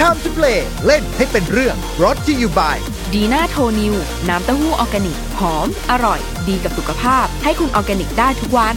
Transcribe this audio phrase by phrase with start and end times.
[0.00, 2.76] Time to play เล่นให้เป็นเรื่อง brought to you by
[3.14, 3.94] ดีน่าโทนิว
[4.28, 8.76] น้ำเต้าหู้ออร์แกนิก หอม อร่อย ดีกับสุขภาพ ให้คุณออร์แกนิกได้ทุกวัน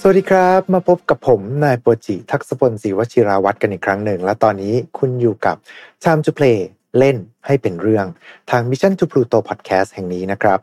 [0.00, 5.56] สวัสดีครับ มาพบกับผมนายโปรจิทักษพลศรีวชิราวัตรกันอีกครั้งหนึ่ง และตอนนี้คุณอยู่กับ
[6.04, 6.58] Time to Play
[6.98, 7.16] เล่น
[7.46, 8.06] ให้เป็นเรื่อง
[8.50, 10.58] ทาง Mission to Pluto Podcast แห่งนี้นะครับ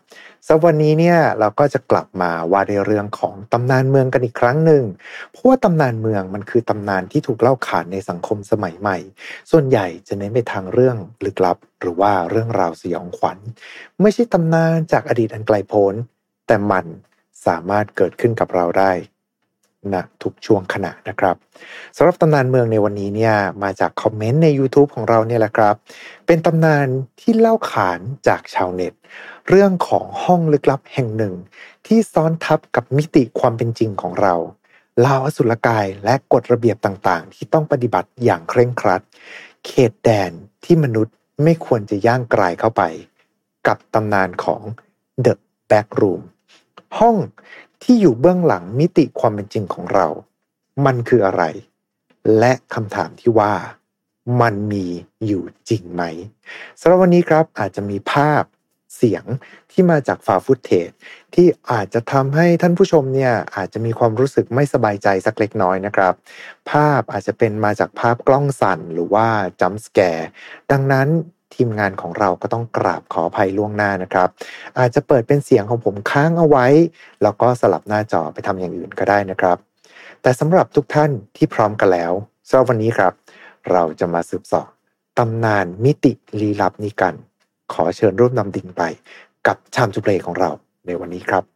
[0.46, 4.84] สำหรับวันนี้เนี่ยเราก็จะกลับมาว่าในเรื่องของตำนานเมืองกันอีกครั้งหนึ่ง
[5.32, 8.98] เพราะว่าตำนานเมืองมันคือตำนานที่ถูกเล่าขานในสังคมสมัยใหม่
[9.52, 13.38] ส่วนใหญ่จะเน้นไปทางเรื่องลึกลับ หรือว่าเรื่องราวสยองขวัญ
[14.02, 15.94] ไม่ใช่ตำนานจากอดีตอันไกลโพ้น
[16.48, 16.86] แต่มัน
[17.46, 18.92] สามารถเกิดขึ้นกับเราได้
[19.94, 21.36] ณทุกช่วงขณะนะครับ
[21.98, 25.76] สำหรับตำนานเมืองในวันนี้เนี่ยมาจากคอมเมนต์ใน YouTube ของเราเนี่ยแหละครับ
[26.28, 26.88] เป็นตำนาน
[27.20, 28.94] ที่เล่าขานจากชาวเน็ต
[29.50, 31.34] เรื่องของห้องลึกลับแห่งหนึ่ง
[31.88, 34.36] ที่ซ้อนทับกับมิติความเป็นจริงของเรา
[35.06, 39.02] ลาวอสุรกายและกฎระเบียบต่างๆ ที่ต้องปฏิบัติอย่างเคร่งครัด
[39.66, 40.32] เขตแดน
[40.64, 42.84] ที่มนุษย์ไม่ควรจะย่างกลายเข้าไป
[43.68, 44.62] กับตำนานของ
[45.26, 45.34] The
[45.70, 46.22] Back Room
[46.98, 47.16] ห้อง
[47.88, 50.08] ที่อยู่เบื้องหลังมิติความเป็นจริงของเรา
[50.86, 51.44] มันคืออะไร
[52.40, 53.54] และคำถามที่ว่า
[54.42, 54.86] มันมี
[55.26, 56.04] อยู่จริงไหม
[56.80, 58.44] สำหรับวันนี้ครับอาจจะมีภาพ
[58.96, 59.24] เสียง
[59.72, 60.90] ที่มาจากฟาฟุตเทจ
[61.34, 66.14] ที่อาจจะทำให้ท่านผู้ชมเนี่ยอาจจะมีความรู้สึกไม่สบายใจสักเล็กน้อยนะครับ
[66.72, 69.28] ภาพอาจจะเป็นมาจากภาพกล้องสั่นหรือว่า
[69.62, 70.28] จัมส์แกร์
[70.72, 71.08] ดังนั้น
[71.56, 74.30] ทีมงานของเราก็ต้องกราบขออภัยล่วงหน้านะครับ
[74.80, 76.66] อาจจะเปิดเป็นเสียงของผมค้างเอาไว้
[77.24, 79.58] แล้วก็สลับหน้าจอไปทำอย่างอื่นก็ได้นะครับ
[80.22, 82.14] แต่สำหรับทุกท่านที่พร้อมกันแล้ว
[82.48, 83.14] สำหรับวันนี้ครับ
[83.72, 84.70] เราจะมาสืบสอบ
[85.18, 87.14] ตำนานมิติลี้ลับนี้กัน
[87.74, 88.82] ขอเชิญร่วมนำดิ่งไป
[89.48, 90.50] กับชามจุเพลของเรา
[90.86, 91.55] ในวันนี้ครับ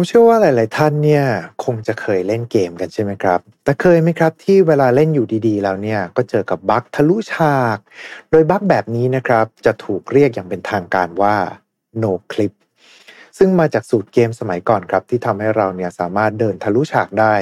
[0.00, 1.24] ผมเชื่อว่าหลาย ๆ ท่านเนี่ย
[1.64, 7.78] คงจะเคยเล่นเกมกันใช่ไหมครับ แต่เคยไหมครับที่เวลาเล่นอยู่ดี ๆ แล้วเนี่ยก็เจอกับบั๊กทะลุฉาก
[8.30, 11.36] โดยบั๊กแบบนี้นะครับจะถูกเรียกอย่างเป็นทางการว่า
[12.02, 12.52] no clip
[13.38, 17.34] ซึ่งมาจากสูตรเกมสมัยก่อนครับ ที่ทำให้เราเนี่ยสามารถเดินทะลุฉากได้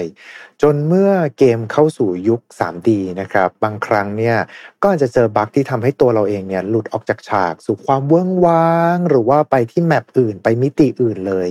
[0.63, 2.89] จนเมื่อเกมเข้าสู่ยุค 3D
[3.21, 4.37] นะครับ บางครั้งเนี่ย
[4.83, 11.51] ก็อาจจะเจอบั๊กที่ทำให้ตัวเราเองเนี่ยหลุดออกจากฉาก สู่ความเวิ้งว้าง หรือว่าไปที่แมปอื่นไปมิติอื่นเลย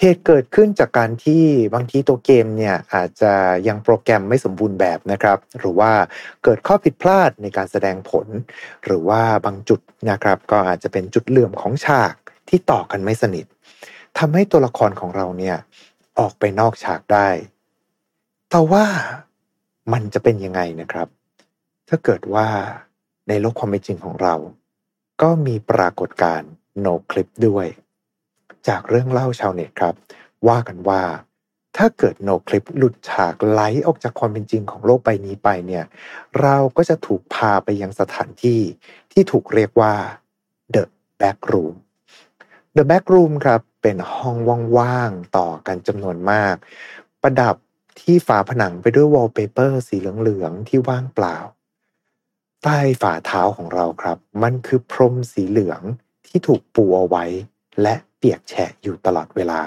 [0.00, 1.44] เหตุเกิดขึ้นจากการที่
[1.74, 3.32] บางทีตัวเกมเนี่ยอาจจะ
[3.68, 5.92] ยังโปรแกรมไม่สมบูรณ์แบบนะครับ หรือว่า
[6.44, 8.26] เกิดข้อผิดพลาดในการแสดงผล
[8.84, 12.14] หรือว่าบางจุดนะครับ ก็อาจจะเป็นจุดเหลื่อมของฉาก
[12.48, 13.46] ที่ต่อกันไม่สนิท
[14.18, 15.56] ทำให้ตัวละครของเราเนี่ย
[16.18, 17.28] ออกไปนอกฉากได้
[18.50, 18.84] แต่ว่า
[19.92, 21.08] มันจะเป็นยังไงนะครับ
[21.88, 22.46] ถ้าเกิดว่า
[23.28, 24.34] ในโลกความเป็นจริงของเรา
[25.22, 26.50] ก็มีปรากฏการณ์
[26.80, 27.66] โนคลิปด้วย
[28.68, 29.94] จากเรื่องเล่าชาวเน็ตครับ
[30.48, 31.02] ว่ากันว่า
[31.76, 35.84] ถ้าเกิดโนคลิปหลุดฉากไหลออกจากความเป็นจริงของโลกใบนี้ไปเนี่ย
[36.40, 38.60] เราก็จะถูกพาไปยังสถานที่
[39.12, 39.94] ที่ถูกเรียกว่า
[40.74, 40.84] The
[41.20, 41.74] Back Room
[42.76, 44.36] The Back Room ครับ เป็นห้อง
[44.78, 46.54] ว่างๆต่อกันจำนวนมาก
[47.22, 47.56] ประดับ
[48.00, 51.36] ที่ฝาผนังไปด้วยวอลเปเปอร์สีเหลืองๆที่ว่างเปล่า
[52.62, 55.80] ใต้ฝ่าเท้าของเราครับ มันคือพรมสีเหลือง
[56.26, 57.24] ที่ถูกปูเอาไว้
[57.82, 59.60] และ ปียกแฉะอยู่ตลอดเวลา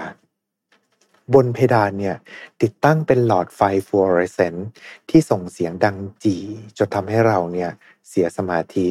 [1.34, 2.16] บนเพดานเนี่ย
[2.62, 4.68] ติดตั้งเป็นหลอดไฟฟลูออเรสเซนต์
[5.10, 6.38] ที่ส่งเสียงดังจี
[6.78, 7.70] จนทำให้เราเนี่ย
[8.10, 8.88] เสียสมาธิ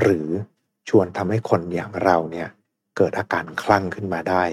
[0.00, 0.28] หรือ
[0.88, 2.48] ชวนทำให้คนอย่างเราเนี่ย
[2.96, 4.44] เกิดอาการคลั่งขึ้นมาได้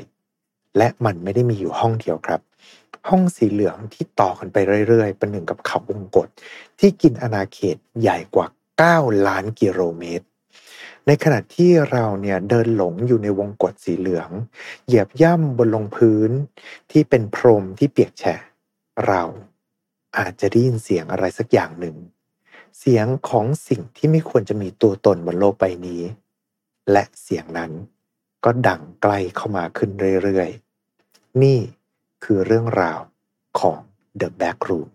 [0.78, 2.42] และมันไม่ได้มีอยู่ห้องเดียวครับ
[3.10, 6.28] ห้องสีเหลืองที่ต่อกันไปเรื่อยๆ เป็นหนึ่งกับเขาวงกฏ
[6.80, 8.48] ที่กินอาณาเขตใหญ่กว่า
[8.86, 10.26] 9 ล้านกิโลเมตร
[11.08, 14.30] ในขณะที่เราเนี่ยเดินหลงอยู่ในวงกฏสีเหลือง
[14.86, 16.32] เหยียบย่ำบนลงพื้น
[16.92, 18.42] ที่เป็นพรมที่เปียกแฉะ
[19.08, 19.24] เรา
[20.18, 21.96] อาจจะได้ยินเสียงอะไรสักอย่างหนึ่ง
[22.80, 26.02] เสียงของสิ่งที่ไม่ควรจะมีตัวตนบนโลกใบนี้
[26.92, 27.72] และเสียงนั้น
[28.44, 29.92] ก็ดังใกล้เข้ามาขึ้น
[30.24, 31.60] เรื่อยๆ นี่
[32.24, 33.00] คือเรื่องราว
[33.60, 33.78] ของ
[34.20, 34.90] The Back Room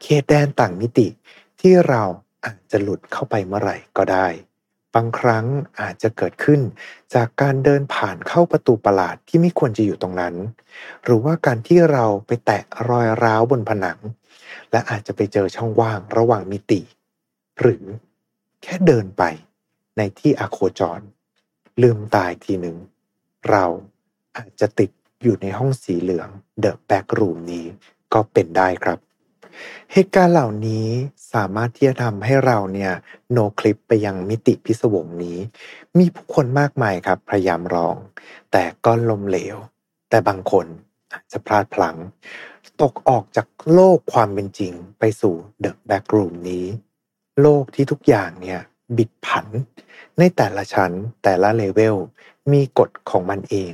[0.00, 1.08] เขตแดนต่างมิติ
[1.60, 2.02] ที่เรา
[2.44, 4.26] อาจจะหลุดเข้าไปเมื่อไหร่ก็ได้
[4.94, 5.46] บางครั้ง
[5.80, 6.60] อาจจะเกิดขึ้น
[7.14, 10.34] จากการเดินผ่านเข้าประตูประหลาดที่ไม่ควรจะอยู่ตรงนั้น
[11.04, 13.98] หรือว่าการที่เราไปแตะรอยร้าวบนผนัง
[14.70, 16.80] และอาจจะไปเจอช่องว่างระหว่างมิติ
[17.60, 17.84] หรือ
[18.62, 19.22] แค่เดินไป
[19.96, 21.00] ในที่อโคจร
[21.82, 22.76] ลืมตายทีหนึ่ง
[23.50, 23.64] เรา
[24.36, 24.90] อาจจะติด
[25.22, 26.28] อยู่ในห้องสีเหลือง
[26.60, 27.66] The Backroom นี้
[28.12, 28.98] ก็เป็นได้ครับ
[29.92, 30.88] เหตุการณ์เหล่านี้
[31.34, 32.92] สามารถที่จะทำให้เราเนี่ย
[33.32, 35.38] noclip ไปยังมิติพิศวงนี้
[35.98, 37.96] มีผู้คนมากมายครับพยายามลอง
[38.52, 39.56] แต่ก็ล้มเหลว
[40.10, 40.66] แต่บางคน
[41.12, 41.96] อาจจะพลาดพลั้ง
[42.82, 46.66] ตกออกจากโลกความเป็นจริงไปสู่ The Backroom นี้
[47.40, 48.60] โลกที่ทุกอย่างเนี่ย
[48.96, 49.46] บิดผัน
[50.18, 50.92] ในแต่ละชั้น
[51.22, 51.96] แต่ละเลเวล
[52.52, 53.72] มีกฎของมันเอง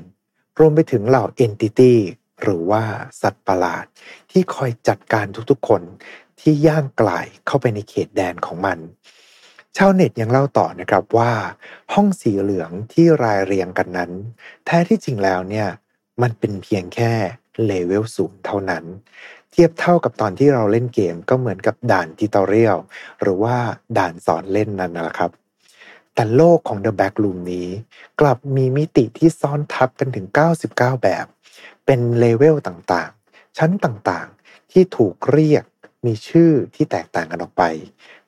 [0.58, 1.98] รวมไปถึงเหล่า entity
[2.42, 2.82] หรือว่า
[3.22, 3.84] สัตว์ประหลาด
[4.30, 5.82] ที่คอยจัดการทุกๆคน
[6.40, 8.78] ที่ย่างกรายเข้าไปในเขตแดนของมัน
[9.76, 11.32] ชาวเน็ตยังเล่าต่อนะครับว่า
[11.94, 14.10] ห้องสีเหลืองที่รายเรียงกันนั้น
[14.64, 15.68] แท้ที่จริงแล้วเนี่ย
[16.22, 17.12] มันเป็นเพียงแค่
[17.64, 18.84] เลเวลศูนย์เท่านั้น
[19.50, 22.76] เทียบเท่ากับตอนที่เราเล่นเกมก็เหมือนกับด่าน tutorial
[23.22, 23.56] หรือว่า
[23.98, 25.30] ด่านสอนเล่นนั่นนะครับ
[26.14, 27.68] แต่โลกของ The Back Room นี้
[28.20, 30.26] กลับมีมิติที่ซ้อนทับกันถึง
[30.64, 31.26] 99 แบบ
[31.86, 35.64] เป็นเลเวลต่างๆ ชั้นต่างๆ ที่ถูกเรียก
[36.04, 37.62] มีชื่อที่แตกต่างกันออกไป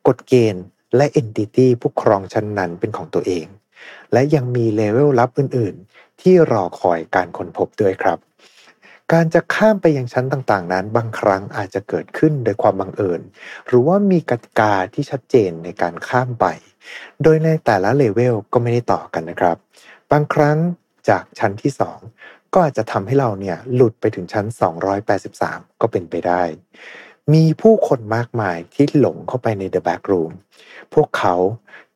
[0.07, 0.65] กฎเกณฑ์
[0.97, 3.47] และ entity ผู้ครองชั้นนั้นเป็นของตัวเอง
[4.13, 8.19] และยังมีเลเวลลับอื่น ๆ ที่รอคอยการค้นพบด้วยครับ
[9.13, 13.21] การจะข้ามไปยังชั้นต่างๆ นั้น บางครั้งอาจจะเกิดขึ้นโดยความบังเอิญ
[13.67, 16.47] หรือว่ามีกติกาที่ชัดเจนในการข้ามไป
[17.23, 19.57] โดยในแต่ละเลเวลก็ไม่ได้ต่อกันนะครับ
[20.13, 20.59] บางครั้ง
[21.09, 21.73] จากชั้นที่
[22.13, 24.47] 2 ก็อาจจะทำให้เราเนี่ยหลุดไปถึงชั้น
[25.13, 26.43] 283 ก็เป็นไปได้
[27.35, 30.33] มีผู้คนมากมายที่หลงเข้าไปใน The Back Room
[30.95, 31.35] พวกเขา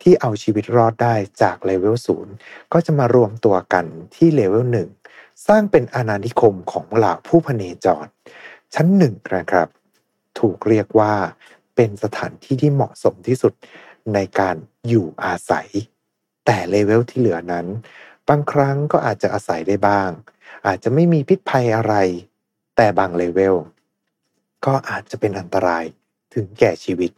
[0.02, 1.96] ที่เอาชีวิตรอดได้จากเลเวล
[2.34, 4.64] 0ก็จะมารวมตัวกันที่เลเวล
[5.04, 8.06] 1สร้างเป็นอาณานิคมของเหล่าผู้พเนจร
[8.74, 9.68] ชั้นหนึ่งนะครับ
[10.38, 11.14] ถูกเรียกว่า
[11.76, 13.52] เป็นสถานที่ที่เหมาะสมที่สุด
[14.14, 14.56] ในการ
[14.88, 15.68] อยู่อาศัย
[16.46, 17.66] แต่เลเวลที่เหลือนั้น
[18.28, 20.10] บางครั้งก็อาจจะอาศัยได้บ้าง
[20.66, 21.94] อาจจะไม่มีพิษภัยอะไร
[22.76, 23.56] แต่บางเลเวล
[24.66, 25.84] ก็อาจจะเป็นอันตราย
[26.34, 27.10] ถึงแก่ชีวิต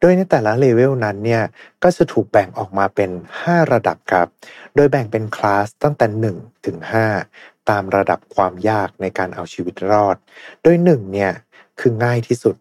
[0.00, 1.42] โดยในแต่ละเลเวลนั้นเนี่ย
[1.82, 3.10] ก็จะถูกแบ่งออกมาเป็น
[3.42, 4.28] 5 ระดับครับ
[4.74, 6.06] โดยแบ่งเป็นคลาสตั้งแต่
[6.36, 6.78] 1 ถึง
[7.24, 10.16] 5 ตามระดับความยากในการเอาชีวิตรอด
[10.62, 11.32] โดย1เนี่ย
[11.80, 12.56] คือง่ายที่สุด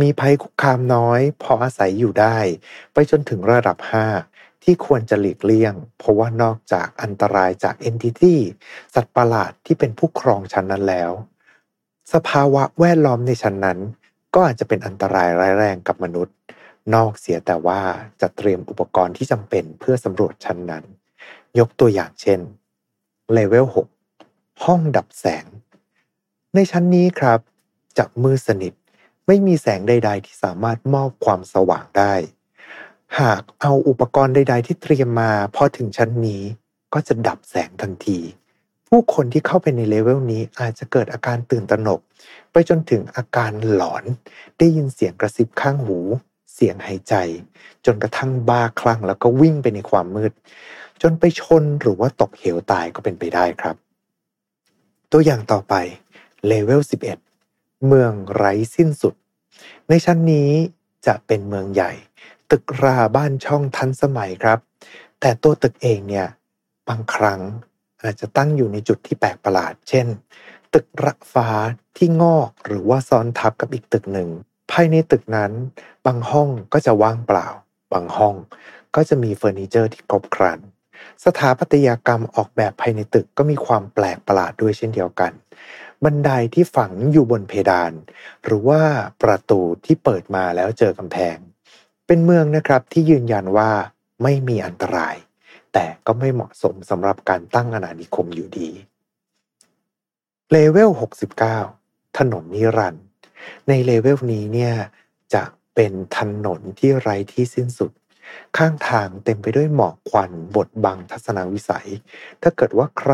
[0.00, 2.38] มีภัยคุกคามน้อย พออาศัยอยู่ได้
[2.92, 3.76] ไปจนถึงระดับ
[4.22, 8.40] 5ที่ควรจะหลีกเลี่ยง เพราะว่านอกจากอันตรายจากเอนติตี้
[8.94, 11.12] สัตว์ประหลาดที่เป็นผู้ครองชั้นนั้นแล้ว
[12.12, 13.78] สภาวะแวดล้อมในชั้นนั้น
[14.34, 16.36] ก็อาจจะเป็นอันตรายร้ายแรงกับมนุษย์
[16.94, 17.80] นอกเสียแต่ว่า
[18.20, 20.84] จะเตรียมอุปกรณ์ที่จำเป็นเพื่อสำรวจชั้นนั้น
[21.58, 22.40] ยกตัวอย่างเช่น
[23.32, 23.66] เลเวล
[24.14, 25.44] 6ห้องดับแสง
[26.54, 27.40] ในชั้นนี้ครับ
[27.98, 28.72] จะมืดสนิท
[29.26, 32.14] ไม่มีแสงใด ๆ ที่สามารถมอบความสว่างได้
[33.20, 36.42] หากเอาอุปกรณ์ใด ๆ ที่เตรียมมาพอถึงชั้นนี้
[36.94, 38.18] ก็จะดับแสงทันที
[38.88, 42.00] ผู้คนที่เข้าไปในเลเวลนี้อาจจะเกิดอาการตื่นตระหนก
[42.52, 44.04] ไปจนถึงอาการหลอน
[44.58, 45.98] ได้ยินเสียงกระซิบข้างหู
[46.54, 47.14] เสียงหายใจ
[47.86, 50.32] จนกระทั่งบ้าคลั่งแล้วก็วิ่งไปในความมืด
[51.02, 53.76] จนไปชนหรือว่าตกเหวตายก็เป็นไปได้ครับ
[55.12, 55.74] ตัวอย่างต่อไป
[56.46, 56.80] เลเวล
[57.34, 59.14] 11 เมืองไร้สิ้นสุด
[59.88, 60.50] ในชั้นนี้
[61.06, 61.92] จะเป็นเมืองใหญ่
[62.50, 64.58] ตึกราบ้านช่องทันสมัยครับ
[65.20, 66.26] แต่ตัวตึกเองเนี่ย
[66.88, 67.40] บางครั้ง
[68.02, 70.06] อาจจะตั้งอยู่ในจุดที่แปลกประหลาด เช่น
[70.74, 71.48] ตึกระฟ้า
[71.96, 74.28] ที่งอกหรือว่าซ้อนทับกับอีกตึกหนึ่ง
[74.70, 75.52] ภายในตึกนั้น
[76.06, 77.48] บางห้องก็จะว่างเปล่า
[77.92, 78.34] บางห้อง
[78.94, 80.60] ก็จะมีเฟอร์นิเจอร์ที่ครบครัน
[81.24, 85.32] สถาปัตยกรรมออกแบบภายในตึกก็มีความแปลกประหลาดด้วยเช่นเดียวกัน
[86.04, 87.92] บันไดที่ฝังอยู่บนเพดาน
[88.44, 88.82] หรือว่า
[89.22, 91.36] ประตูที่เปิดมาแล้วเจอกำแพง
[92.06, 93.70] เป็นเมืองนะครับที่ยืนยันว่า
[94.22, 95.16] ไม่มีอันตราย
[95.78, 98.70] แต่ก็ไม่เหมาะสมสำหรับการตั้งอาณานิคมอยู่ดี
[100.50, 100.90] เลเวล
[101.52, 103.04] 69 ถนนนิรันดร์
[103.68, 104.74] ในเลเวลนี้เนี่ย
[105.34, 105.44] จะ
[105.74, 107.92] เป็นถนนที่ไร้ที่สิ้นสุด
[108.56, 111.88] ข้างทางเต็มไปด้วยหมอกควันบดบังทัศนวิสัย
[112.42, 113.12] ถ้าเกิดว่าใคร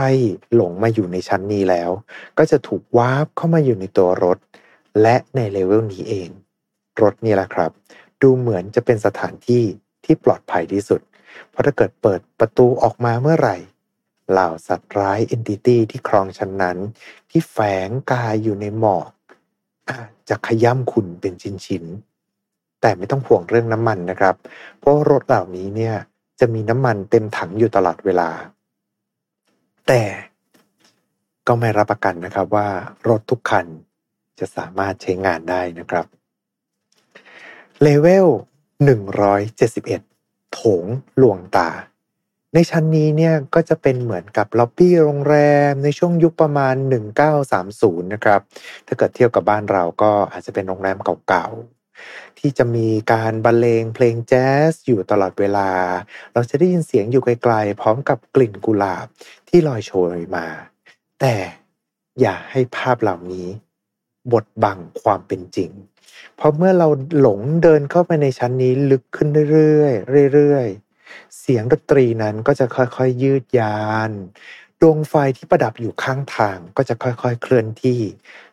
[0.55, 1.91] หลงมาอยู่ในชั้นนี้แล้ว
[2.39, 4.39] ก็จะถูก warp เข้ามาอยู่ในตัวรถ
[5.03, 6.29] และในเลเวลนี้เอง
[7.03, 7.71] รถนี่แหละครับ
[8.23, 9.65] ดูเหมือนจะเป็นสถานที่
[10.05, 11.01] ที่ปลอดภัยที่สุด
[11.51, 13.57] เพราะถ้าเกิดเปิดประตูออกมาเมื่อไหร่
[14.31, 16.79] เหล่าสัตว์ร้ายเอนติตี้ที่ครองชั้นนั้น
[17.31, 19.11] ที่แฝงกายอยู่ในหมอก
[19.91, 24.35] อาจจะขย้ำคุณเป็นชิ้นๆ แต่ไม่ต้องห่วงเรื่องน้ำมันนะครับ
[24.79, 25.95] เพราะรถเหล่านี้เนี่ย
[26.41, 28.31] จะมีน้ำมันเต็มถังอยู่ตลอดเวลา
[29.87, 30.03] แต่
[31.47, 32.69] ก็ไม่รับประกันนะครับว่า
[33.09, 33.67] รถทุกคัน
[34.39, 36.07] จะสามารถใช้งานได้นะครับ
[37.83, 38.27] เลเวล
[39.25, 40.14] 171
[40.55, 40.85] โถง
[41.23, 41.71] ลวงตา
[42.55, 45.37] ในชั้นนี้เนี่ยก็จะเป็นเหมือนกับล็อบบี้โรงแร
[45.71, 46.75] มในช่วงยุคประมาณ
[47.45, 48.41] 1930 นะครับ
[48.87, 55.71] ถ้าเกิดเทียบกับบ้านเราก็อาจจะเป็นโรงแรมเก่าๆ ที่จะมีการบรรเลงเพลงแจ๊สอยู่ตลอดเวลา
[56.33, 59.07] เราจะได้ยินเสียงอยู่ไกลๆ พร้อมกับกลิ่นกุหลาบ
[59.49, 60.47] ที่ลอยโชยมา
[61.21, 61.35] แต่
[62.21, 63.49] อย่าให้ภาพเหล่านี้
[64.33, 65.71] บดบังความเป็นจริง
[66.37, 66.89] เพราะเมื่อเรา
[67.21, 69.87] หลงเดินเข้าไปในชั้นนี้ลึกขึ้นเรื่อ
[70.25, 74.11] ยๆเรื่อยๆ เสียงดนตรีนั้นก็จะค่อยๆยืดยาน
[74.81, 78.01] ดวงไฟที่ประดับอยู่ข้างทางก็จะค่อยๆเคลื่อนที่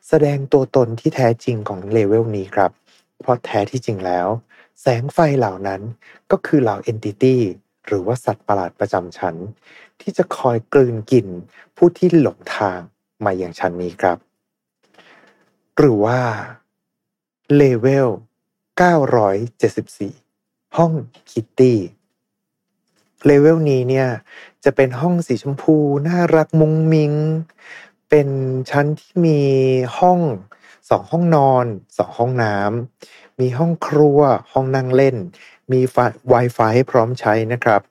[0.08, 2.72] แสดงตัวตนที่แท้จริงของเลเวลนี้ครับ
[3.22, 4.28] เพราะแท้ที่จริงแล้ว
[4.82, 5.82] แสงไฟเหล่านั้น
[6.32, 7.42] ก็คือเหล่าเอนติตี้
[7.86, 9.36] หรือว่าสัตว์ประหลาดประจำชั้น
[10.02, 11.28] ที่จะคอยกลืนกิน
[11.78, 12.80] ผู้ที่หลงทาง
[13.26, 14.18] มาอย่างชั้นนี้ครับ
[15.78, 16.20] หรือว่า
[17.58, 18.10] เลเวล
[19.82, 20.94] 974 ห้อง
[21.32, 21.80] คิตตี้
[23.26, 24.08] เลเวลนี้เนี่ย
[24.64, 25.76] จะเป็นห้องสีชมพู
[26.08, 27.14] น่ารักมุงมิง
[28.10, 28.28] เป็น
[28.70, 29.42] ชั้นที่มี
[29.98, 30.20] ห้อง
[30.90, 31.66] สองห้องนอน
[31.98, 34.20] สองห้องน้ำมีห้องครัว
[34.52, 35.16] ห้องนั่งเล่น
[35.72, 35.96] มีไฟ
[36.34, 37.82] Wi-Fi ให้พร้อมใช้นะครับ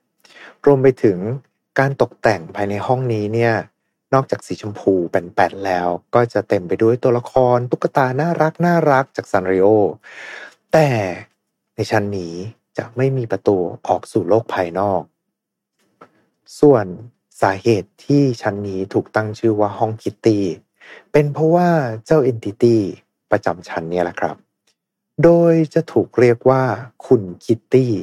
[0.65, 1.17] รวมไปถึง
[1.79, 3.53] การตกแต่งภายในห้องนี้เนี่ย
[4.13, 9.67] นอกจากสีชมพูแป่นๆแล้ว ก็จะเต็มไปด้วยตัวละครตุ๊กตาน่ารักน่ารักจากซันริโอ
[10.73, 10.87] แต่
[11.75, 12.33] ในชั้นนี้
[12.77, 15.01] จะไม่มีประตูออกสู่โลกภายนอก
[16.59, 16.85] ส่วน
[17.41, 20.45] สาเหตุที่ชั้นนี้ถูกตั้งชื่อว่าห้องคิตตี้
[21.11, 21.69] เป็นเพราะว่า
[22.05, 22.81] เจ้าเอนติตี้
[23.31, 24.35] ประจำชั้นนี้แหละครับ
[25.23, 26.63] โดยจะถูกเรียกว่า
[27.07, 27.93] คุณคิตตี้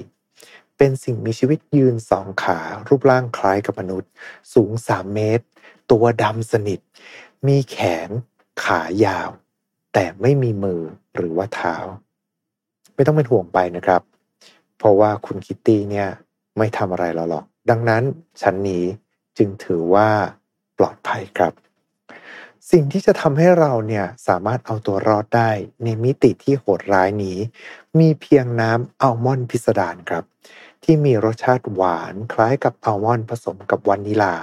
[0.76, 4.10] เป็นสิ่งมีชีวิตยืนสองขารูปร่างคล้ายกับมนุษย์
[4.54, 5.44] สูงสามเมตร
[5.90, 6.80] ตัวดำสนิท
[7.46, 7.78] มีแข
[8.08, 8.10] น
[8.64, 9.30] ขายาว
[9.92, 10.80] แต่ไม่มีมือ
[11.14, 11.76] หรือว่าเท้า
[12.94, 14.02] ไม่ต้องเป็นห่วงไปนะครับ
[14.78, 16.08] เพราะว่าคุณคิตตี้เนี่ย
[16.58, 18.02] ไม่ทำอะไรเราหรอก ดังนั้น
[18.40, 18.84] ชั้นนี้
[19.38, 20.08] จึงถือว่า
[20.78, 21.52] ปลอดภัยครับ
[22.70, 25.50] สิ่งที่จะทำให้เราเนี่ยสามารถเอาตัวรอดได้
[25.84, 27.38] ในมิติที่โหดร้ายนี้
[27.98, 30.24] มีเพียงน้ำอัลมอนด์พิสดารครับ
[30.84, 34.34] ที่มีรสชาติหวานคล้ายกับอัลมอนด์ผสมกับวานิลา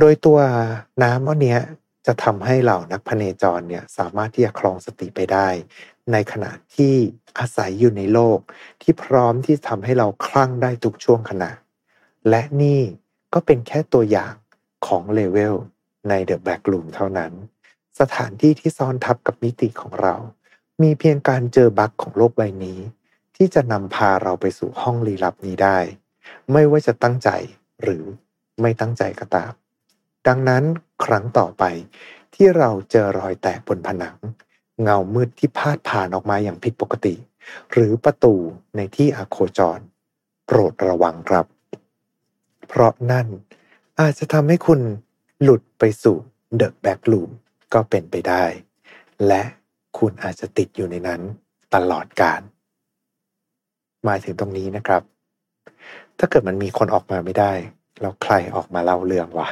[0.00, 0.40] โดยตัว
[1.02, 1.58] น้ำอันนี้
[2.06, 5.48] จะทำให้เหล่านักพเนจรเนี่ยสามารถที่จะคลองสติไปได้
[6.12, 6.94] ในขณะที่
[7.38, 8.38] อาศัยอยู่ในโลก
[8.82, 11.52] ที่พร้อมที่ทำให้เราคลั่งได้ทุกช่วงขณะ
[12.28, 12.80] และนี่
[13.34, 14.34] ก็เป็นแค่ตัวอย่าง
[14.86, 15.56] ของเลเวล
[16.08, 17.32] ในเดอะแบ็กลูมเท่านั้น
[18.00, 20.14] สถานที่ที่ซ้อนทับกับมิติของเรา
[20.82, 22.78] มีเพียงการเจอบั๊กของโลกใบนี้
[23.36, 25.78] ที่จะนำพาเราไปสู่ห้องลี้ลับนี้ได้
[26.52, 27.30] ไม่ว่าจะตั้งใจ
[27.82, 28.04] หรือ
[28.60, 29.52] ไม่ตั้งใจก็ตาม
[30.26, 30.64] ดังนั้น
[31.04, 31.64] ครั้งต่อไป
[32.34, 34.16] ที่เราเจอรอยแตกบนผนัง
[34.82, 37.14] เงามืดที่พาดผ่านออกมาอย่างผิดปกติ
[37.72, 38.34] หรือประตู
[38.76, 39.80] ในที่อโคจร
[40.46, 41.46] โปรดระวังครับ
[42.68, 43.26] เพราะนั่น
[44.00, 44.80] อาจจะทำให้คุณ
[45.42, 46.16] หลุดไปสู่
[46.56, 47.30] เดอะแบ็กลูม
[47.72, 48.44] ก็เป็นไปได้
[49.26, 49.42] และ
[49.98, 51.20] คุณอาจจะติดอยู่ในนั้น
[51.74, 52.42] ตลอดกาล
[54.08, 55.02] มาถึงตรงนี้นะครับ
[56.18, 57.52] ถ้าเกิดมันมีคนออกมาไม่ได้
[58.00, 59.48] แล้วใครออกมาเล่าเรื่องวะ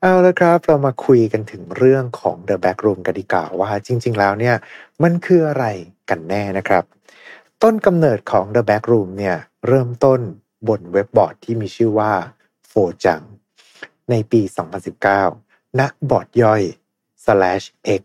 [0.00, 4.56] เอาละครับ เรามาคุยกันถึงเรื่องของ The Backroom กันดีกว่าว่าจริง ๆ แล้วเนี่ย
[5.02, 5.64] มันคืออะไร
[6.10, 6.84] กันแน่นะครับ
[7.62, 9.36] ต้นกำเนิดของ The Backroom เนี่ย
[9.68, 10.20] เริ่มต้น
[10.68, 12.12] บนเว็บบอร์ดที่มีชื่อว่า
[12.68, 12.72] โฟ
[13.04, 13.22] จัง
[14.10, 14.40] ในปี
[15.10, 16.62] 2019 ณ บอร์ดย่อย
[17.24, 17.66] slash
[18.02, 18.04] x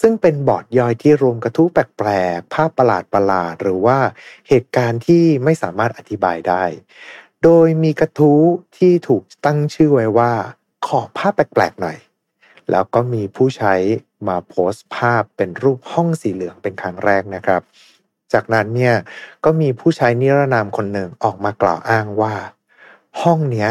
[0.00, 3.98] ซึ่งเป็นบอร์ดย่อยที่รวมกระทู้แปลกๆ ภาพประหลาดประหลาด หรือว่า
[4.48, 6.64] เหตุการณ์ที่ไม่สามารถอธิบายได้
[7.48, 8.40] โดยมีกระทู้
[8.76, 10.32] ที่ถูกตั้งชื่อไว้ว่า
[10.86, 11.98] ขอภาพแปลกๆหน่อย
[12.70, 13.74] แล้วก็มีผู้ใช้
[14.28, 17.62] มาโพสต์ภาพเป็นรูปห้องสีเหลืองเป็นครั้งแรกนะครับ
[18.32, 18.94] จากนั้นเนี่ย
[19.44, 22.34] ก็มีผู้ใช้นิรนามคนหนึ่งออกมากล่าวอ้างว่า
[23.22, 23.70] ห้องเนี้ย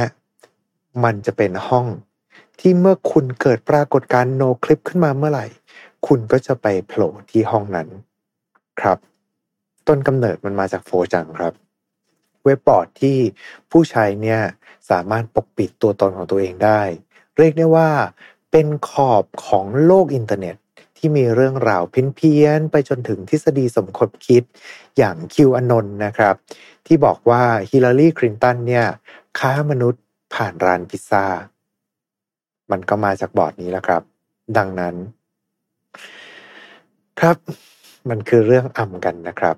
[1.04, 1.88] มันจะเป็นห้อง
[2.60, 5.48] ที่เมื่อคุณเกิดปรากฏการโนคลิปขึ้นมาเมื่อไหร่
[6.08, 7.88] คุณก็จะไปโผล่ที่ห้องนั้น
[8.82, 8.98] ครับ
[9.88, 11.65] ต้นกำเนิดมันมาจาก4chan ครับ
[12.46, 13.18] เว็บบอร์ดที่
[13.72, 14.42] ผู้ใช้เนี่ย
[14.90, 16.82] สามารถปกปิดตัวตนของตัวเองได้
[17.38, 17.90] เรียกได้ว่า
[18.52, 20.56] เป็นขอบของโลกอินเทอร์เน็ต
[20.98, 24.44] ที่มีเรื่องราวเพี้ยนๆไปจนถึงทฤษฎีสมคบคิด
[24.98, 26.36] อย่าง QAnon นะครับ
[26.88, 28.86] ที่บอกว่าฮิลลารีคลินตันเนี่ย
[29.40, 31.26] ค้ามนุษย์ผ่านร้านพิซซ่า
[32.72, 34.02] มันก็มาจากบอร์ดนี้แหละครับ
[34.58, 34.96] ดังนั้น
[37.20, 37.38] ครับ
[38.10, 39.56] มันคือเรื่องอำกันนะครับ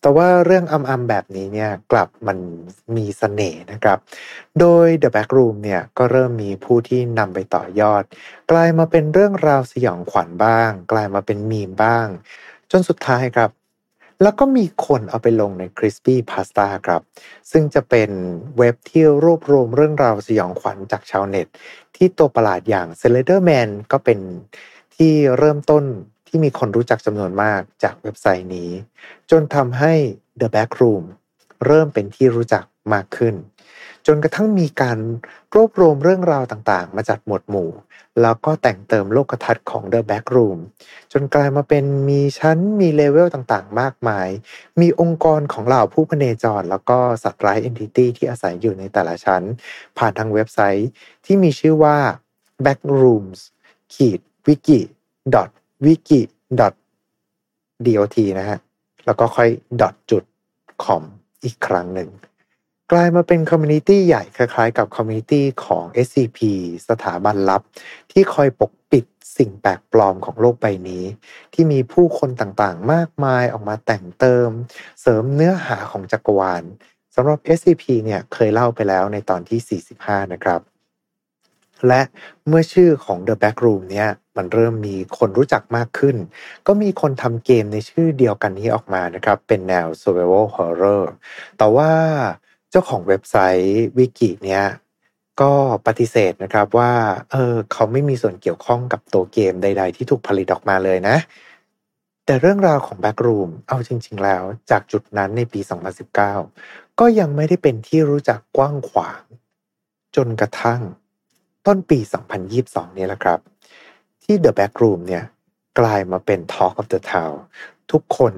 [0.00, 2.38] แต่ว่าเรื่องอำๆแบบนี้เนี่ยกลับมัน
[2.96, 3.98] มีสเสน่ห์นะครับ
[4.60, 8.02] โดย The Backroom เนี่ยก็เริ่มมีผู้ที่นำไปต่อยอด
[8.50, 12.06] กลายมาเป็นเรื่องราวสยองขวัญบ้าง กลายมาเป็นมีมบ้าง
[12.70, 13.50] จนสุดท้ายครับ
[14.22, 17.02] แล้วก็มีคนเอาไปลงใน Crispy Pasta ครับ
[17.50, 18.10] ซึ่งจะเป็น
[18.58, 21.46] เว็บที่รวบรวมเรื่องราวสยองขวัญจากชาวเน็ต
[21.96, 24.18] ที่ตัวประหลาดอย่าง s l e d e r Man ก็เป็น
[24.96, 25.84] ที่เริ่มต้น
[26.28, 28.70] ที่มีคนรู้จักจำนวนมากจากเว็บไซต์นี้
[29.30, 29.92] จนทำให้
[30.40, 31.04] The Backroom
[31.66, 33.34] เริ่มเป็นที่รู้จักมากขึ้น
[34.06, 34.98] จนกระทั่งมีการ
[35.54, 37.70] รวบรวมเรื่องราวต่างๆ มาจัดหมวดหมู่
[38.22, 40.58] แล้วก็แต่งเติมโลกทัศน์ของ The Backroom
[41.12, 44.28] จนกลายมาเป็นมีชั้นมีเลเวลต่างๆ มากมาย
[44.80, 49.42] มีองค์กรของเหล่าผู้พเนจร แล้วก็สัตว์ร้าย entity ที่อาศัยอยู่ในแต่ละชั้น
[49.98, 50.88] ผ่านทางเว็บไซต์
[51.24, 51.96] ที่มีชื่อว่า
[52.64, 53.40] backrooms
[53.94, 54.20] ขีด
[55.84, 56.20] wiki wiki
[56.60, 56.74] dot
[58.38, 58.58] นะฮะ
[59.06, 59.48] แล้วก็ค่อย
[59.80, 60.24] dot จุด
[60.84, 61.02] com
[61.44, 62.10] อีกครั้งหนึ่ง
[62.92, 66.38] กลายมาเป็น community ใหญ่คล้ายๆ กับ community ของ SCP
[66.88, 67.62] สถาบันลับ
[68.12, 69.04] ที่คอยปกปิด
[69.38, 71.04] สิ่งแปลกปลอมของโลกใบนี้
[71.54, 74.48] ที่มีผู้คนต่างๆ มากมายออกมาแต่งเติม
[75.00, 76.62] เสริมเนื้อหาของจักรวาล
[77.14, 80.60] สำหรับ SCP เนี่ยเคยเล่าไปแล้วในตอนที่ 45 นะครับ
[81.86, 82.02] และ
[82.48, 86.16] เมื่อชื่อของ The Backroom เนี่ยมันเริ่มมีคนรู้จักมากขึ้น
[86.66, 91.04] ก็มีคนทำเกมในชื่อเดียวกันนี้ออกมานะครับ เป็นแนว survival horror
[91.58, 91.90] แต่ว่า
[92.70, 94.66] เจ้าของเว็บไซต์วิกิเนี่ย
[95.40, 95.52] ก็
[95.86, 96.92] ปฏิเสธนะครับว่า
[97.30, 101.16] เออเขาไม่มีส่วนเกี่ยวข้องกับตัวเกมใด ๆ ที่ถูกผลิตออกมาเลยนะ
[102.24, 105.60] แต่เรื่องราวของ Backroom เอาจริง ๆ แล้ว จากจุดนั้นในปี
[106.30, 109.22] 2019 ก็ยังไม่ได้เป็นที่รู้จักกว้างขวาง
[110.16, 110.80] จนกระทั่ง
[111.70, 112.00] ต้นปี
[112.46, 113.40] 2022เนี่ยแหละครับ
[114.24, 115.24] ที่ The Backroom เนี่ย
[115.78, 117.36] กลายมาเป็น Talk of the Town
[117.92, 118.34] ทุกคน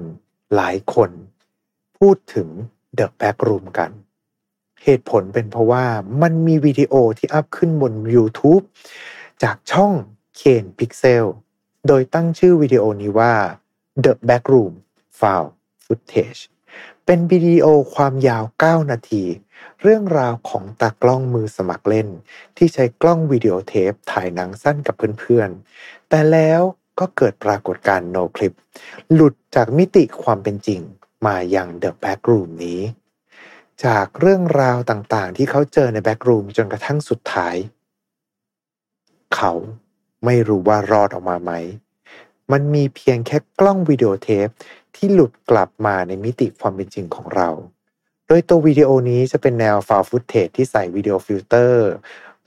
[0.56, 1.10] หลายคน
[1.98, 2.48] พูดถึง
[2.98, 3.90] The Backroom กัน
[4.84, 5.84] เหตุผลเป็นเพราะว่า
[6.22, 8.64] มันมีวิดีโอที่อัพขึ้นบน YouTube
[9.42, 9.92] จากช่อง
[10.36, 11.26] Kane Pixels
[11.86, 13.32] โดยตั้งชื่อวิดีโอนี้ว่า
[14.04, 14.72] The Backroom
[15.18, 15.50] Found
[15.84, 16.40] Footage
[17.12, 19.24] เป็นวิดีโอความยาว 9 นาที
[19.82, 22.08] เรื่องราวของตากล้องมือสมัครเล่น
[22.56, 26.60] ที่ใช้กล้องวิดีโอเทปถ่ายหนังสั้นกับเพื่อนๆ แต่แล้ว
[26.98, 28.56] ก็เกิดปรากฏการณ์ noclip
[29.12, 30.80] หลุดจากมิติความเป็นจริง
[31.26, 32.80] มาอย่าง The Backroom นี้
[33.84, 37.56] จากเรื่องราวต่างๆ ที่เขาเจอใน Backroom จนกระทั่งสุดท้าย
[39.34, 39.52] เขา
[40.24, 41.52] ไม่รู้ว่ารอดออกมาไหม
[42.52, 44.48] มันมีเพียงแค่กล้องวิดีโอเทป
[44.96, 47.48] ที่หลุดกลับมาในมิติความเป็นจริงของเรา
[48.26, 51.90] โดยตัววิดีโอนี้จะเป็นแนวฟาวฟุตเทจที่ใส่ video filter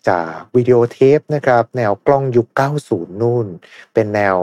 [0.10, 2.48] จากวิดีโอเทปนะครับ แนวกล้องยุค
[2.86, 3.48] 90 นู่น
[3.94, 4.36] เป็นแนว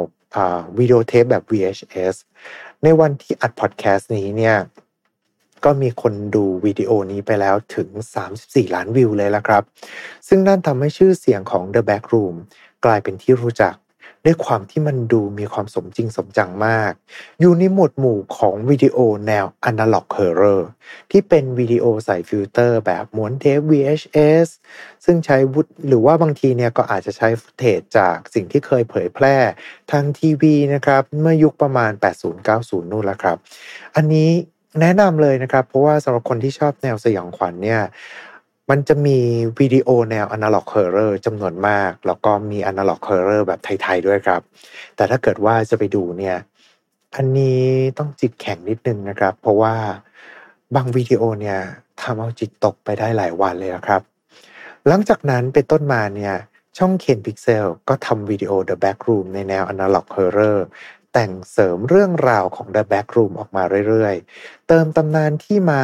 [0.78, 2.14] วิดีโอเทปแบบ VHS
[2.82, 4.56] ในวันที่อัดพอดแคสต์นี้เนี่ย
[5.64, 7.88] ก็มีคนดูวิดีโอนี้ไปแล้วถึง
[8.32, 9.62] 34 ล้านวิวเลยละครับ
[10.28, 12.34] ซึ่งนั่นทำให้ชื่อเสียงของ The Backroom
[12.84, 13.74] กลายเป็นที่รู้จัก
[14.24, 16.92] ด้วยความที่มันดูมีความสมจริงสมจังมาก
[17.40, 20.62] อยู่ในหมวดหมู่ของวิดีโอแนว Analog Horror
[21.10, 24.48] ที่เป็นวิดีโอใส่ฟิลเตอร์แบบม้วนเทป VHS
[25.04, 29.36] ซึ่งใช้ฟุตหรือว่าบางทีเนี่ยก็อาจจะใช้ footage จากสิ่งที่เคยเผยแพร่
[29.90, 31.92] ทางทีวีนะครับเมื่อยุคประมาณ
[32.42, 33.36] 80-90 นู่นแล้วครับ
[33.96, 34.30] อันนี้
[34.80, 37.80] แนะนำเลยนะครับ เพราะว่าสำหรับคนที่ชอบแนวสยองขวัญเนี่ย
[38.70, 39.18] มันจะมี
[39.59, 44.40] วิดีโอแนว analog horror จำนวนมาก แล้วก็มี analog horror แบบไทย ๆ ด้วยครับ
[44.96, 46.37] แต่ถ้าเกิดว่าจะไปดูเนี่ย
[47.16, 47.62] อันนี้
[47.98, 49.74] ต้องจิตแข็งนิดนึงนะครับ เพราะว่า
[50.74, 51.59] บางวิดีโอเนี่ย
[52.02, 54.02] ทำเอาจิตตกไปได้หลายวันเลยครับ
[54.88, 56.35] หลังจากนั้นเป็นต้นมาเนี่ย
[56.78, 60.59] ช่อง Kane Pixels ก็ทำวิดีโอ The Backroom ในแนว Analog Horror
[61.12, 65.83] แต่งเสริมเรื่องราวของ The Backroom ออกมาเรื่อยๆ เติมตำนานที่มา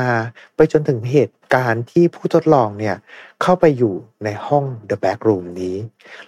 [0.56, 2.96] ไปจนถึงเหตุการณ์ที่ผู้ทดลองเนี่ย
[3.42, 5.76] เข้าไปอยู่ในห้อง The Backroom นี้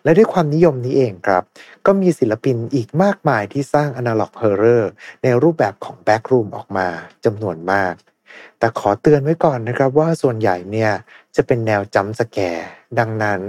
[0.02, 1.42] และด้วยความนิยมนี้เองครับ
[1.86, 4.84] ก็มีศิลปินอีกมากมายที่สร้าง Analog Horror
[5.22, 6.88] ในรูปแบบของ Backroom ออกมา
[7.24, 7.94] จำนวนมาก
[8.58, 10.92] แต่ขอเตือนไว้ก่อนนะครับว่าส่วนใหญ่เนี่ย
[11.36, 13.40] จะเป็นแนวจำสแกร์ดังนั้น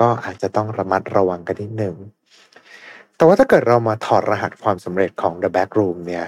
[0.00, 1.96] ก็อาจจะต้องระมัดระวังกันนิดหนึ่ง
[3.16, 6.26] แต่ว่าถ้าเกิดเรามาถอดรหัสความสำเร็จของ The Backroom เนี่ย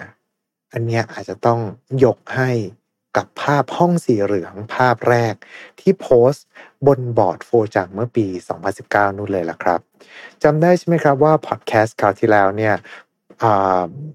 [0.72, 1.60] อันเนี้ยอาจจะต้อง
[2.04, 2.50] ยกให้
[3.16, 5.34] กับภาพห้องสีเหลืองภาพแรก
[5.80, 6.46] ที่โพสต์
[6.86, 8.26] บนบอร์ดโฟจากเมื่อปี
[8.72, 9.80] 2019 นู่นเลยล่ะครับ
[10.42, 12.74] จำได้ใช่ไหมครับว่าพอดแคสต์คราวที่แล้วเนี่ย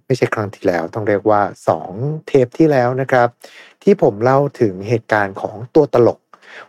[0.06, 1.42] ไม่ใช่ครั้งที่แล้วต้องเรียกว่า
[1.84, 3.28] 2 เทปที่แล้วนะครับ
[3.84, 6.20] ที่ผมเล่าถึงเหตุการณ์ของตัวตลก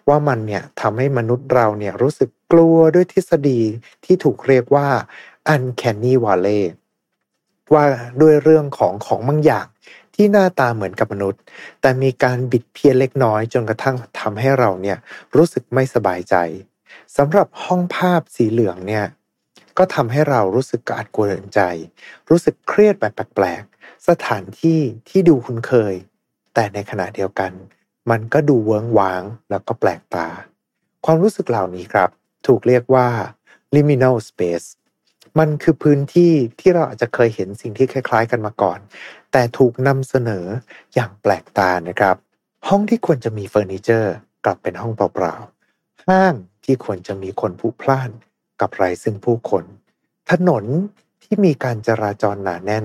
[0.09, 3.61] ว่ามันเนี่ยทำให้มนุษย์เราเนี่ยรู้สึกกลัวด้วยทฤษฎี
[4.05, 4.89] ที่ถูกเรียกว่า
[5.53, 6.63] Uncanny Valley
[7.73, 7.85] ว่า
[8.21, 9.67] ด้วยเรื่องของของบางอย่าง
[10.15, 11.43] ที่หน้าตาเหมือนกับมนุษย์
[11.81, 14.99] แต่มีการบิดเพี้ยนเล็กน้อยจนกระทั่งทำให้เราเนี่ย
[15.37, 16.35] รู้สึกไม่สบายใจ
[17.17, 19.07] สำหรับห้องภาพสีเหลืองเนี่ย
[19.79, 21.61] ก็ทำให้เรารู้สึกกระอัดกระอ่นใจ
[22.31, 23.63] รู้สึกเครียดแบบแปลก
[24.09, 25.95] สถานที่ที่ดูคุ้นเคย
[26.55, 27.53] แต่ในขณะเดียวกัน
[28.11, 30.29] มันก็ดูเวิ้งว้างแล้วก็แปลกตา
[31.05, 32.11] ความรู้สึกเหล่านี้ครับ
[32.47, 33.09] ถูกเรียกว่า
[33.75, 34.67] liminal space
[35.39, 38.79] มันคือพื้นที่ที่เราอาจจะเคยเห็นสิ่งที่คล้าย ๆ กันมาก่อน
[39.33, 40.47] แต่ถูกนำเสนอ
[40.95, 42.17] อย่างแปลกตานะครับ
[42.69, 48.11] ห้องที่ควรจะมีเฟอร์นิเจอร์ กลับเป็นห้องเปล่าๆห้างที่ควรจะมีคนผู้พล่าน
[48.61, 49.65] กับไรซึ่งผู้คน
[50.31, 50.65] ถนน
[51.23, 52.85] ที่มีการจราจรหนาแน่น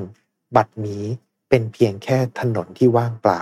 [0.56, 1.04] บัดนี้
[1.50, 3.42] เป็นเพียงแค่ถนนที่ว่างเปล่า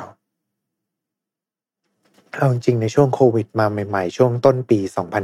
[2.36, 4.80] เอาจริงในช่วงโควิดมาใหม่ ๆ ช่วงต้นปี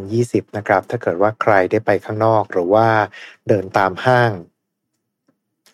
[0.06, 2.88] 2020 นะครับ ถ้าเกิดว่าใครได้ไปข้างนอกหรือว่า
[3.48, 4.32] เดินตามห้าง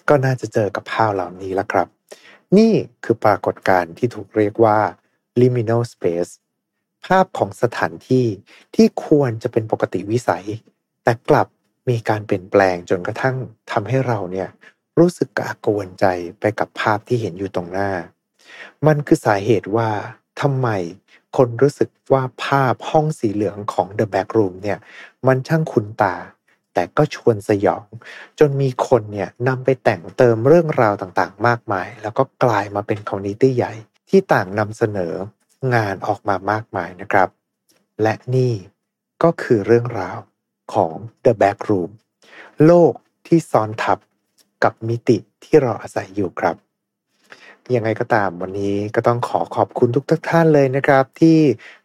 [0.09, 1.87] ก็น่าจะเจอกับภาพเหล่านี้แล้วครับ
[2.57, 4.77] นี่คือปรากฏการณ์ที่ถูกเรียกว่า
[5.39, 6.31] liminal space
[7.05, 8.25] ภาพของสถานที่
[8.75, 10.45] ที่ควรจะเป็นปกติวิสัย
[11.03, 11.47] แต่กลับ
[11.89, 13.35] มีการเปลี่ยนแปลงจนกระทั่ง
[13.71, 14.49] ทำให้เราเนี่ย
[14.99, 16.05] รู้สึกกระอักวนใจ
[16.39, 17.91] ไปกับภาพที่เห็นอยู่ตรงหน้า
[18.87, 19.89] มันคือสาเหตุว่า
[20.41, 20.69] ทำไม
[21.37, 24.79] คนรู้สึกว่าภาพห้องสีเหลืองของ The Back Room เนี่ย
[25.27, 26.15] มันช่างคุ้นตา
[26.73, 27.85] แต่ก็ชวนสยอง
[28.39, 33.73] จนมีคนเนี่ยนำไปแต่งเติมเรื่องราวต่างๆ มากมาย แล้วก็กลายมาเป็นคอมมูนิตี้ใหญ่
[34.09, 35.13] ที่ต่างนำเสนอ
[35.75, 37.29] งานออกมามากมายนะครับ
[38.01, 38.53] และนี่
[39.23, 40.17] ก็คือเรื่องราว
[40.73, 40.93] ของ
[41.25, 41.91] The Back Room
[42.65, 42.93] โลก
[43.27, 43.97] ที่ซ้อนทับ
[44.63, 46.55] กับมิติที่เราอาศัยอยู่ครับ
[47.75, 51.37] ยังไงก็ตามวันนี้ก็ต้องขอขอบคุณทุกท่านเลยนะครับ ที่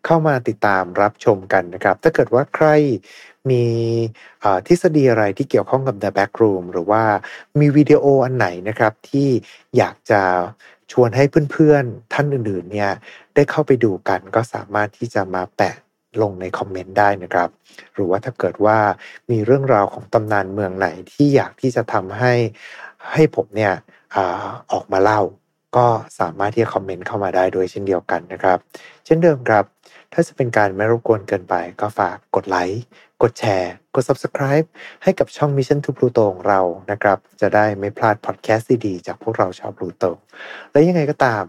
[0.05, 2.67] เข้ามาติดตามรับชมกันนะครับ ถ้าเกิดว่าใคร
[3.51, 3.65] มี
[4.67, 7.03] ทฤษฎีอะไรที่เกี่ยวข้องกับ The Back Room หรือว่า
[7.61, 9.29] มีวิดีโออันไหนนะครับที่
[9.77, 10.23] อยากจะ
[10.93, 12.91] ชวนให้เพื่อนๆท่านอื่นๆเนี่ย
[13.35, 15.77] ได้เข้าไปดูกันก็สามารถที่จะมาแปะ
[16.23, 17.49] ลงในคอมเมนต์ได้นะครับ
[17.95, 18.79] หรือว่าถ้าเกิดว่า
[19.31, 22.33] มีเรื่องราวของตำนานเมืองไหนที่อยากที่จะทำให้
[23.13, 23.73] ให้ผมเนี่ย
[24.15, 24.19] อ
[24.73, 25.23] ออกมาเล่า
[25.77, 25.87] ก็
[26.21, 28.59] สามารถที่จะคอมเมนต์เข้ามาได้ด้วยเช่นเดียวกันนะครับ
[29.05, 29.65] เช่นเดิมครับ
[30.13, 32.83] ถ้าจะเป็นการไม่รบกวนเกินไป ก็ฝากกดไลค์
[33.23, 34.67] กดแชร์ กด Subscribe
[35.03, 36.61] ให้กับช่อง Mission to Pluto ของเรา
[36.91, 40.05] นะครับ จะได้ไม่พลาดพอดแคสต์ดีๆจากพวกเราชาวพลูโต
[40.73, 41.45] และยังไงก็ตาม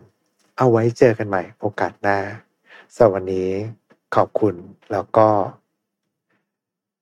[0.57, 2.17] เอาไว้เจอกันใหม่โอกาสหน้า
[2.97, 3.45] สวัสดี
[4.15, 4.55] ขอบคุณ
[4.91, 5.27] แล้วก็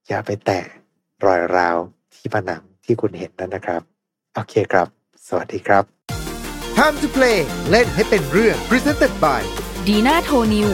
[0.07, 0.65] อย่าไปแตะ
[1.25, 1.77] รอยราว
[2.13, 3.81] ที่ผนังที่คุณเห็นนั่นนะครับ
[4.33, 4.87] โอเคครับ
[5.27, 5.92] สวัสดีครับ
[6.79, 7.37] Time to play
[7.69, 9.41] เล่นให้เป็นเรื่อง Presented by
[9.87, 10.69] Dina Toniu